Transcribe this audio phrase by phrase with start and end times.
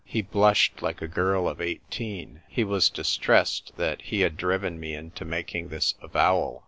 [0.03, 2.41] He blushed like a girl of eighteen.
[2.47, 6.59] He was distressed that he had driven me into making this avowal.